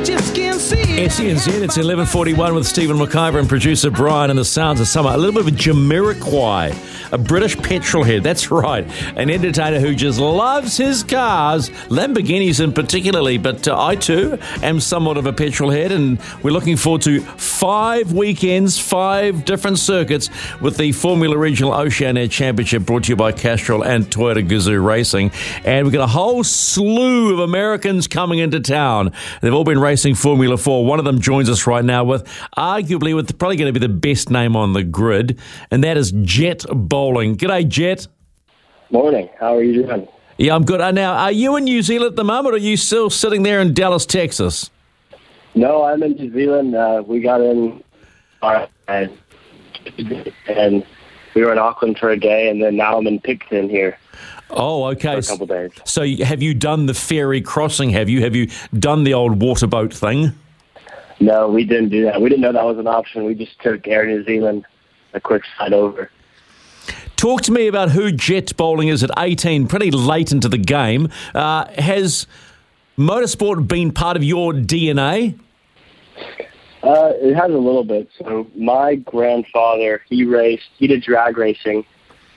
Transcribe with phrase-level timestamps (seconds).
[0.00, 5.10] SENZ, it's 11.41 with Stephen McIvor and producer Brian and the sounds of summer.
[5.10, 8.22] A little bit of a Jamiroquai, a British petrol head.
[8.22, 8.86] That's right.
[9.16, 13.36] An entertainer who just loves his cars, Lamborghinis in particularly.
[13.36, 17.20] But uh, I too am somewhat of a petrol head and we're looking forward to
[17.20, 20.30] five weekends, five different circuits
[20.62, 25.30] with the Formula Regional Oceania Championship brought to you by Castrol and Toyota Gazoo Racing.
[25.64, 29.12] And we've got a whole slew of Americans coming into town.
[29.42, 30.84] They've all been racing Formula 4.
[30.84, 32.26] One of them joins us right now with
[32.56, 35.38] arguably with probably going to be the best name on the grid,
[35.70, 37.36] and that is Jett Bowling.
[37.36, 38.06] G'day, Jett.
[38.90, 39.28] Morning.
[39.38, 40.08] How are you doing?
[40.38, 40.80] Yeah, I'm good.
[40.80, 43.42] Uh, now, are you in New Zealand at the moment, or are you still sitting
[43.42, 44.70] there in Dallas, Texas?
[45.54, 46.74] No, I'm in New Zealand.
[46.74, 47.82] Uh, we got in
[48.42, 49.10] uh, and
[50.48, 50.84] and
[51.34, 53.98] we were in Auckland for a day, and then now I'm in Picton here.
[54.52, 55.18] Oh, okay.
[55.18, 55.70] A couple days.
[55.84, 57.90] So, have you done the ferry crossing?
[57.90, 58.22] Have you?
[58.22, 58.48] Have you
[58.78, 60.32] done the old water boat thing?
[61.20, 62.20] No, we didn't do that.
[62.20, 63.24] We didn't know that was an option.
[63.24, 64.64] We just took Air New Zealand
[65.12, 66.10] a quick side over.
[67.16, 71.08] Talk to me about who Jett Bowling is at 18, pretty late into the game.
[71.34, 72.26] Uh, has
[72.96, 75.38] motorsport been part of your DNA?
[76.82, 78.08] Uh, it has a little bit.
[78.18, 81.84] So my grandfather, he raced, he did drag racing,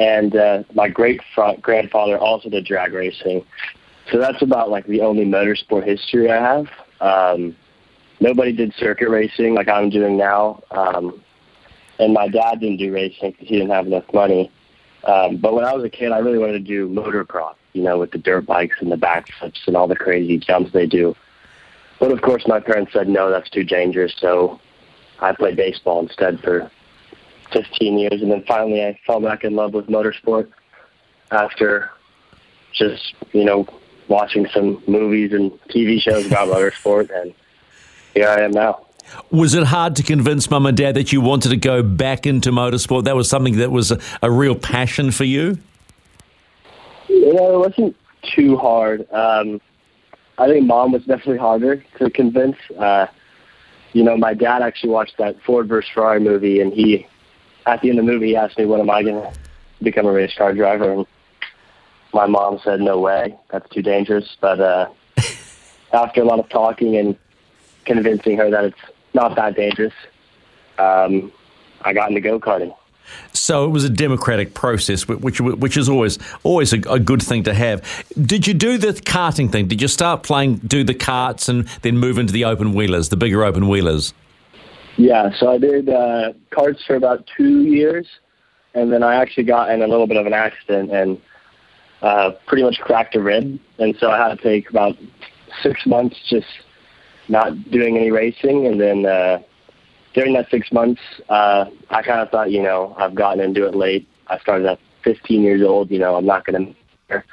[0.00, 1.20] and uh, my great
[1.60, 3.44] grandfather also did drag racing.
[4.10, 6.66] So that's about like the only motorsport history I have.
[7.02, 7.54] Um,
[8.18, 10.62] nobody did circuit racing like I'm doing now.
[10.70, 11.22] Um,
[11.98, 14.50] and my dad didn't do racing because he didn't have enough money.
[15.04, 17.98] Um, but when I was a kid, I really wanted to do motocross, you know,
[17.98, 21.14] with the dirt bikes and the backflips and all the crazy jumps they do.
[21.98, 24.14] But of course, my parents said no, that's too dangerous.
[24.18, 24.60] So
[25.20, 26.70] I played baseball instead for
[27.52, 30.50] 15 years, and then finally I fell back in love with motorsport
[31.30, 31.90] after
[32.72, 33.66] just you know
[34.08, 37.34] watching some movies and TV shows about motorsport, and
[38.14, 38.86] here I am now.
[39.30, 42.50] Was it hard to convince mum and dad that you wanted to go back into
[42.50, 43.04] motorsport?
[43.04, 45.58] That was something that was a, a real passion for you?
[47.08, 47.96] You know, it wasn't
[48.34, 49.10] too hard.
[49.12, 49.60] Um,
[50.38, 52.56] I think mom was definitely harder to convince.
[52.78, 53.06] Uh,
[53.92, 57.06] you know, my dad actually watched that Ford versus Ferrari movie, and he,
[57.70, 59.32] at the end of the movie, he asked me, "When am I going to
[59.82, 61.06] become a race car driver?" And
[62.12, 64.88] my mom said, "No way, that's too dangerous." But uh,
[65.92, 67.16] after a lot of talking and
[67.84, 68.80] convincing her that it's
[69.14, 69.94] not that dangerous.
[70.78, 71.32] Um,
[71.82, 72.74] I got into go karting.
[73.32, 77.42] So it was a democratic process, which which is always always a, a, good thing
[77.44, 77.82] to have.
[78.20, 79.66] Did you do the karting thing?
[79.66, 83.16] Did you start playing, do the karts, and then move into the open wheelers, the
[83.16, 84.14] bigger open wheelers?
[85.00, 88.06] Yeah, so I did uh, karts for about two years,
[88.74, 91.18] and then I actually got in a little bit of an accident and
[92.02, 94.96] uh, pretty much cracked a rib, and so I had to take about
[95.62, 96.46] six months just
[97.28, 99.38] not doing any racing, and then uh,
[100.12, 101.00] during that six months,
[101.30, 104.06] uh, I kind of thought, you know, I've gotten into it late.
[104.26, 105.90] I started at 15 years old.
[105.90, 106.76] You know, I'm not going
[107.08, 107.24] to.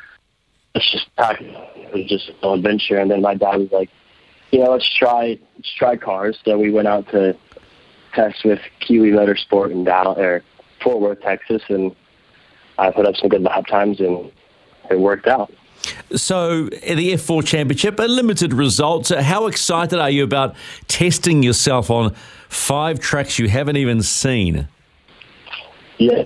[0.73, 1.41] Let's just pack.
[1.41, 3.89] It was just an adventure, and then my dad was like,
[4.51, 6.37] you know, let's try let's try cars.
[6.45, 7.35] So we went out to
[8.13, 10.43] test with Kiwi Motorsport in Dallas or
[10.81, 11.95] Fort Worth, Texas, and
[12.77, 14.31] I put up some good lap times, and
[14.89, 15.51] it worked out.
[16.15, 19.09] So, the F4 Championship, a limited result.
[19.09, 20.55] How excited are you about
[20.87, 22.13] testing yourself on
[22.49, 24.67] five tracks you haven't even seen?
[25.97, 26.25] Yeah.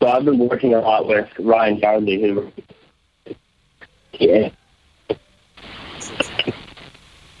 [0.00, 2.52] So, I've been working a lot with Ryan Yardley, who.
[4.18, 4.50] Yeah.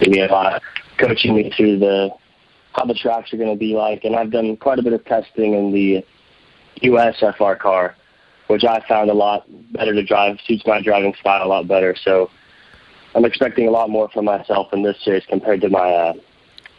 [0.00, 0.62] me a lot,
[0.98, 2.10] coaching me through the
[2.76, 5.04] how the tracks are going to be like, and I've done quite a bit of
[5.04, 6.04] testing in the
[6.82, 7.96] US FR car
[8.46, 11.96] which I found a lot better to drive, suits my driving style a lot better.
[12.00, 12.30] So
[13.14, 16.12] I'm expecting a lot more from myself in this series compared to my uh,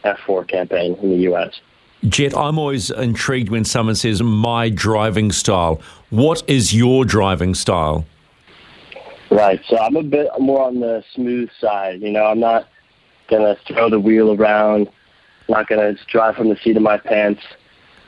[0.04, 1.60] F4 campaign in the U.S.
[2.04, 5.80] Jett, I'm always intrigued when someone says my driving style.
[6.10, 8.06] What is your driving style?
[9.30, 9.60] Right.
[9.68, 12.00] So I'm a bit more on the smooth side.
[12.00, 12.68] You know, I'm not
[13.28, 14.88] going to throw the wheel around,
[15.48, 17.42] not to drive from the seat of my pants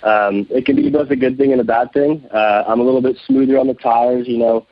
[0.02, 2.26] um, it can be both a good thing and a bad thing.
[2.32, 4.26] Uh, I'm a little bit smoother on the tires.
[4.26, 4.66] You know,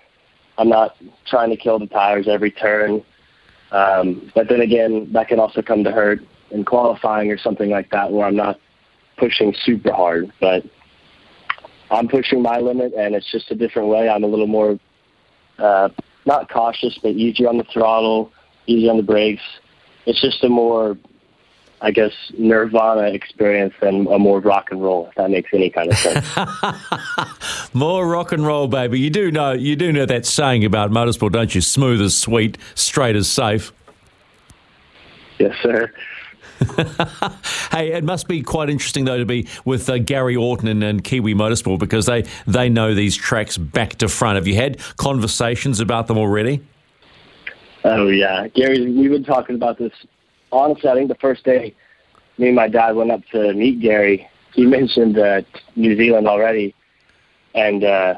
[0.56, 3.02] I'm not trying to kill the tires every turn.
[3.70, 6.20] Um, but then again, that can also come to hurt
[6.50, 8.58] in qualifying or something like that, where I'm not
[9.18, 10.32] pushing super hard.
[10.40, 10.64] But
[11.90, 14.08] I'm pushing my limit, and it's just a different way.
[14.08, 14.78] I'm a little more
[15.58, 15.90] uh,
[16.24, 18.32] not cautious, but easy on the throttle,
[18.66, 19.42] easy on the brakes.
[20.06, 20.96] It's just a more
[21.80, 25.90] I guess, Nirvana experience than a more rock and roll, if that makes any kind
[25.90, 26.26] of sense.
[27.74, 28.98] more rock and roll, baby.
[28.98, 31.60] You do know you do know that saying about motorsport, don't you?
[31.60, 33.72] Smooth as sweet, straight as safe.
[35.38, 35.92] Yes, sir.
[37.70, 41.04] hey, it must be quite interesting though to be with uh, Gary Orton and, and,
[41.04, 44.34] Kiwi Motorsport because they they know these tracks back to front.
[44.34, 46.60] Have you had conversations about them already?
[47.84, 48.90] Oh yeah, Gary.
[48.90, 49.92] We've been talking about this
[50.52, 51.74] honestly, I think the first day
[52.38, 55.42] me and my dad went up to meet Gary, he mentioned uh,
[55.76, 56.74] New Zealand already,
[57.54, 58.14] and uh,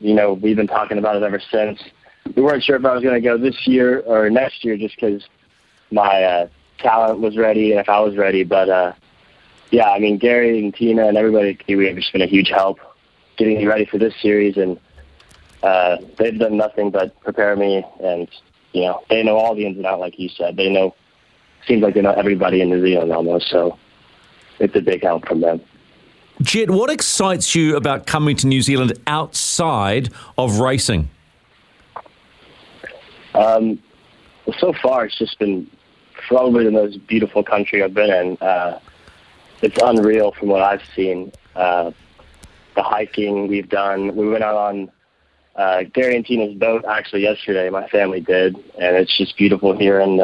[0.00, 1.82] you know we've been talking about it ever since.
[2.36, 4.94] We weren't sure if I was going to go this year or next year, just
[4.94, 5.24] because
[5.90, 6.48] my uh,
[6.78, 8.44] talent was ready and if I was ready.
[8.44, 8.92] But uh,
[9.70, 12.48] yeah, I mean Gary and Tina and everybody at Kiwi have just been a huge
[12.48, 12.78] help
[13.36, 14.78] getting me ready for this series, and
[15.62, 17.84] uh, they've done nothing but prepare me.
[18.02, 18.28] And
[18.72, 20.56] you know they know all the ins and outs, like you said.
[20.56, 20.94] They know
[21.66, 23.48] seems like they know everybody in New Zealand almost.
[23.48, 23.78] So
[24.58, 25.60] it's a big help from them.
[26.40, 31.08] Jett, what excites you about coming to New Zealand outside of racing?
[33.34, 33.78] Um,
[34.46, 35.70] well, so far, it's just been
[36.26, 38.36] probably the most beautiful country I've been in.
[38.38, 38.80] Uh,
[39.62, 41.32] it's unreal from what I've seen.
[41.54, 41.92] Uh,
[42.74, 44.90] the hiking we've done, we went out on
[45.54, 47.68] uh, Gary and Tina's boat actually yesterday.
[47.70, 50.16] My family did, and it's just beautiful here in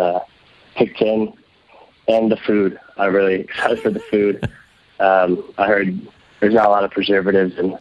[0.78, 1.32] the Picton,
[2.08, 2.78] and the food.
[2.96, 4.48] I'm really excited for the food.
[5.00, 6.00] Um, I heard
[6.40, 7.78] there's not a lot of preservatives and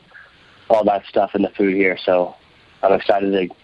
[0.69, 2.35] all that stuff in the food here, so
[2.83, 3.55] I'm excited to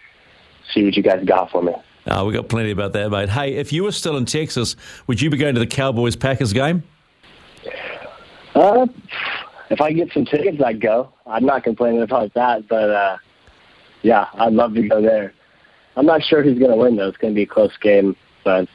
[0.74, 1.74] see what you guys got for me.
[2.08, 3.30] Oh, we got plenty about that, mate.
[3.30, 4.76] Hey, if you were still in Texas,
[5.08, 6.84] would you be going to the Cowboys Packers game?
[8.56, 8.88] Uh,
[9.70, 11.14] if I get some tickets, I'd go.
[11.26, 13.18] I'm not complaining about that, but uh,
[14.02, 15.34] yeah, I'd love to go there.
[15.96, 17.08] I'm not sure who's going to win though.
[17.08, 18.68] It's going to be a close game, but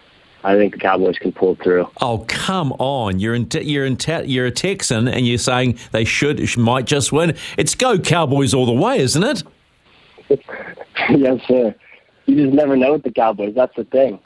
[0.44, 1.88] I think the Cowboys can pull through.
[2.00, 3.19] Oh come on!
[3.19, 7.37] You're in you're in you're a Texan, and you're saying they should might just win.
[7.56, 9.43] It's go Cowboys all the way, isn't it?
[11.11, 11.75] yes, sir.
[12.26, 13.55] You just never know with the Cowboys.
[13.55, 14.20] That's the thing.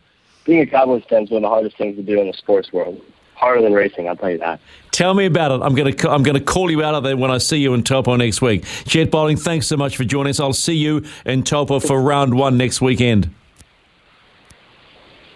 [0.44, 2.72] Being a Cowboys fan is one of the hardest things to do in the sports
[2.72, 3.00] world.
[3.34, 4.60] Harder than racing, I'll tell you that.
[4.90, 5.62] Tell me about it.
[5.62, 7.74] I'm going to I'm going to call you out of there when I see you
[7.74, 8.64] in Taupo next week.
[8.84, 10.40] Jett Bowling, thanks so much for joining us.
[10.40, 13.32] I'll see you in Taupo for round one next weekend.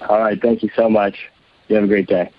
[0.09, 0.41] All right.
[0.41, 1.17] Thank you so much.
[1.69, 2.31] You have a great day.